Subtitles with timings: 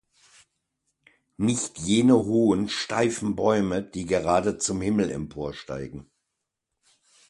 [1.37, 6.09] Nicht jene hohen steifen Bäume, die gerade zum Himmel emporsteigen.